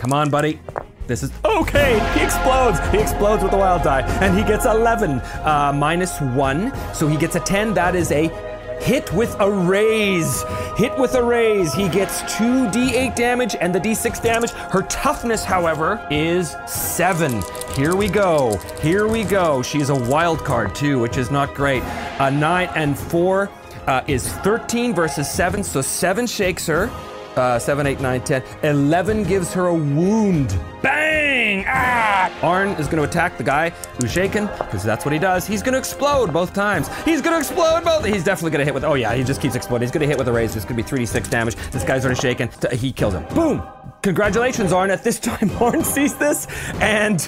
[0.00, 0.58] Come on, buddy.
[1.06, 1.98] This is okay.
[2.18, 2.80] He explodes.
[2.88, 7.18] He explodes with the wild die, and he gets 11 uh, minus one, so he
[7.18, 7.74] gets a 10.
[7.74, 8.28] That is a
[8.80, 10.42] hit with a raise.
[10.78, 11.74] Hit with a raise.
[11.74, 14.52] He gets two d8 damage and the d6 damage.
[14.52, 17.42] Her toughness, however, is seven.
[17.74, 18.56] Here we go.
[18.80, 19.60] Here we go.
[19.60, 21.82] She is a wild card too, which is not great.
[22.20, 23.50] A nine and four
[23.86, 26.90] uh, is 13 versus seven, so seven shakes her.
[27.40, 28.42] Uh, 7, 8, 9, 10.
[28.62, 30.58] 11 gives her a wound.
[30.82, 31.64] Bang!
[31.66, 32.30] Ah!
[32.42, 35.46] Arn is to attack the guy who's shaken, because that's what he does.
[35.46, 36.88] He's to explode both times.
[37.04, 38.04] He's to explode both.
[38.04, 39.86] He's definitely to hit with, oh yeah, he just keeps exploding.
[39.86, 40.58] He's to hit with a razor.
[40.58, 41.56] It's to be 3d6 damage.
[41.70, 42.50] This guy's already shaken.
[42.72, 43.24] He kills him.
[43.34, 43.62] Boom!
[44.02, 44.90] Congratulations, Arn.
[44.90, 46.46] At this time, Arn sees this,
[46.80, 47.26] and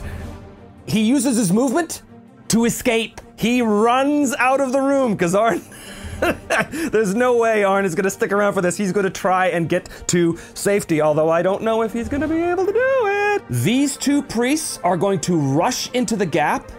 [0.86, 2.02] he uses his movement
[2.48, 3.20] to escape.
[3.36, 5.62] He runs out of the room because Arn.
[6.70, 8.76] There's no way Arn is going to stick around for this.
[8.76, 12.20] He's going to try and get to safety, although I don't know if he's going
[12.20, 13.42] to be able to do it.
[13.50, 16.70] These two priests are going to rush into the gap,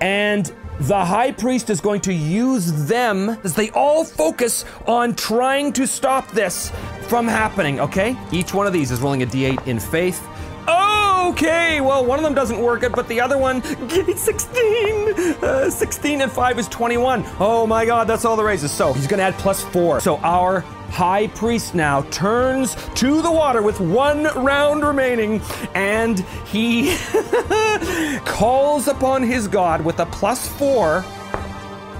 [0.00, 5.72] and the high priest is going to use them as they all focus on trying
[5.74, 6.72] to stop this
[7.02, 8.16] from happening, okay?
[8.32, 10.26] Each one of these is rolling a d8 in faith.
[10.68, 13.62] Okay, well, one of them doesn't work it, but the other one,
[14.16, 15.14] 16.
[15.42, 17.24] Uh, 16 and 5 is 21.
[17.40, 18.70] Oh my god, that's all the raises.
[18.70, 20.00] So he's gonna add plus 4.
[20.00, 20.60] So our
[20.90, 25.40] high priest now turns to the water with one round remaining
[25.74, 26.94] and he
[28.26, 31.04] calls upon his god with a plus 4.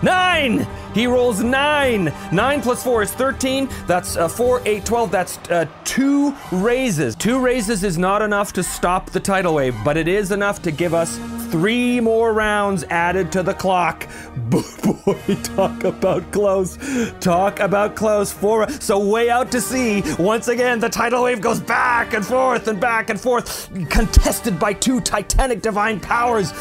[0.03, 0.66] Nine!
[0.94, 2.12] He rolls nine.
[2.32, 3.68] Nine plus four is 13.
[3.86, 5.11] That's uh, four, eight, 12.
[5.11, 7.14] That's uh, two raises.
[7.14, 10.70] Two raises is not enough to stop the tidal wave, but it is enough to
[10.70, 11.16] give us
[11.50, 14.07] three more rounds added to the clock.
[14.50, 16.76] Boy, talk about close.
[17.20, 18.32] Talk about close.
[18.32, 18.68] Four.
[18.70, 20.03] So way out to sea.
[20.18, 24.72] Once again, the tidal wave goes back and forth and back and forth, contested by
[24.72, 26.53] two titanic divine powers.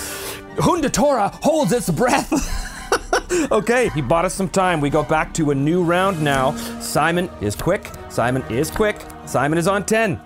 [0.56, 2.68] Hundatora holds its breath.
[3.52, 4.82] okay, he bought us some time.
[4.82, 6.56] We go back to a new round now.
[6.80, 7.90] Simon is quick.
[8.10, 8.98] Simon is quick.
[9.26, 10.20] Simon is on 10.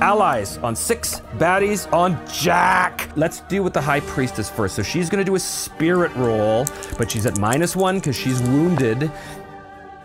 [0.00, 3.10] Allies on six, baddies on Jack.
[3.16, 4.74] Let's deal with the High Priestess first.
[4.74, 6.64] So she's gonna do a spirit roll,
[6.96, 9.10] but she's at minus one because she's wounded.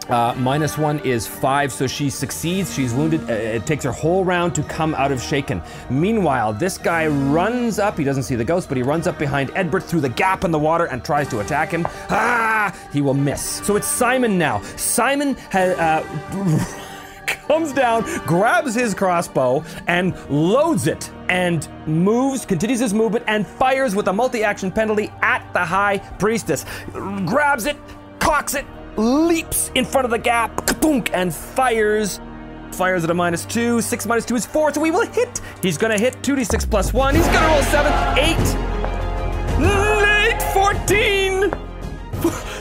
[0.09, 2.73] Uh, minus one is five, so she succeeds.
[2.73, 3.29] She's wounded.
[3.29, 5.61] Uh, it takes her whole round to come out of Shaken.
[5.89, 7.97] Meanwhile, this guy runs up.
[7.97, 10.51] He doesn't see the ghost, but he runs up behind Edbert through the gap in
[10.51, 11.87] the water and tries to attack him.
[12.09, 12.75] Ah!
[12.91, 13.41] He will miss.
[13.41, 14.61] So it's Simon now.
[14.75, 15.77] Simon has.
[15.77, 16.81] Uh,
[17.47, 23.95] comes down, grabs his crossbow, and loads it, and moves, continues his movement, and fires
[23.95, 26.65] with a multi action penalty at the High Priestess.
[26.91, 27.77] Grabs it,
[28.19, 28.65] cocks it,
[28.97, 30.65] leaps in front of the gap,
[31.13, 32.19] and fires.
[32.71, 33.81] Fires at a minus two.
[33.81, 35.41] Six minus two is four, so we will hit.
[35.61, 37.15] He's gonna hit 2d6 plus one.
[37.15, 38.37] He's gonna roll seven, eight,
[40.29, 41.51] eight, 14.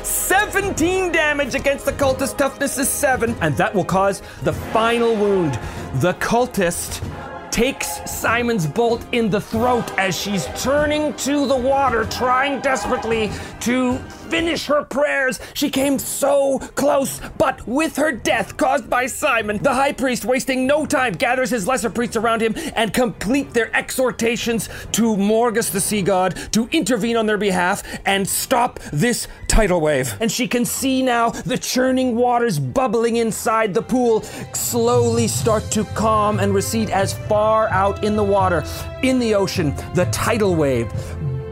[0.03, 2.39] 17 damage against the cultist.
[2.39, 5.59] Toughness is seven, and that will cause the final wound.
[5.97, 7.07] The cultist
[7.51, 13.31] takes Simon's bolt in the throat as she's turning to the water, trying desperately
[13.61, 13.99] to
[14.29, 15.41] finish her prayers.
[15.55, 20.67] She came so close, but with her death caused by Simon, the high priest, wasting
[20.67, 25.81] no time, gathers his lesser priests around him and complete their exhortations to Morgus the
[25.81, 30.15] sea god to intervene on their behalf and stop this tidal wave.
[30.21, 34.23] And she can see now the churning waters bubbling inside the pool
[34.55, 38.65] slowly start to calm and recede as far out in the water,
[39.03, 40.93] in the ocean, the tidal wave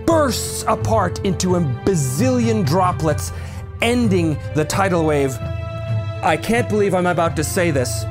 [0.06, 3.32] bursts apart into a bazillion droplets,
[3.80, 5.36] ending the tidal wave.
[6.22, 8.04] I can't believe I'm about to say this,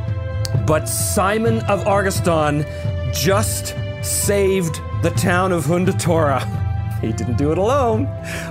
[0.65, 2.65] but Simon of Argoston
[3.13, 6.70] just saved the town of Hundatora.
[7.01, 8.05] He didn't do it alone,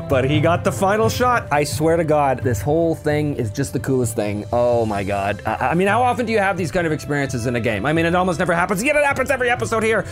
[0.09, 1.47] but he got the final shot.
[1.53, 4.45] I swear to God, this whole thing is just the coolest thing.
[4.53, 5.41] Oh my God.
[5.47, 7.87] I, I mean, how often do you have these kind of experiences in a game?
[7.87, 10.05] I mean, it almost never happens, yet it happens every episode here.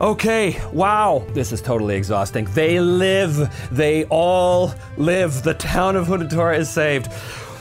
[0.00, 2.46] Okay, wow, this is totally exhausting.
[2.54, 5.42] They live, they all live.
[5.42, 7.12] The town of Hundatora is saved.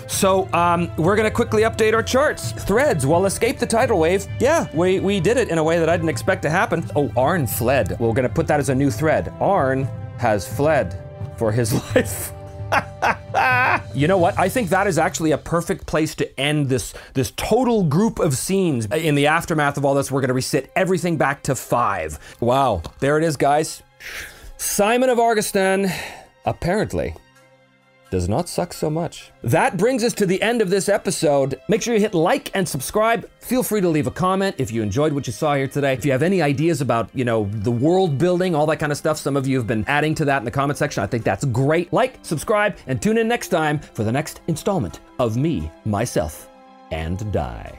[0.07, 2.51] So um, we're gonna quickly update our charts.
[2.51, 4.25] Threads will escape the tidal wave.
[4.39, 6.83] Yeah, we, we did it in a way that I didn't expect to happen.
[6.95, 7.99] Oh, Arn fled.
[7.99, 9.31] We're gonna put that as a new thread.
[9.39, 9.87] Arn
[10.19, 11.01] has fled
[11.37, 12.31] for his life.
[13.95, 14.37] you know what?
[14.37, 18.37] I think that is actually a perfect place to end this this total group of
[18.37, 18.85] scenes.
[18.87, 22.37] In the aftermath of all this, we're going to reset everything back to 5.
[22.41, 22.83] Wow.
[22.99, 23.81] There it is, guys.
[24.57, 25.91] Simon of Argostan
[26.45, 27.15] apparently
[28.11, 29.31] does not suck so much.
[29.43, 31.59] That brings us to the end of this episode.
[31.67, 33.29] Make sure you hit like and subscribe.
[33.39, 35.93] Feel free to leave a comment if you enjoyed what you saw here today.
[35.93, 38.97] If you have any ideas about, you know, the world building, all that kind of
[38.97, 41.03] stuff, some of you have been adding to that in the comment section.
[41.03, 41.91] I think that's great.
[41.93, 46.49] Like, subscribe, and tune in next time for the next installment of Me, Myself,
[46.91, 47.78] and Die.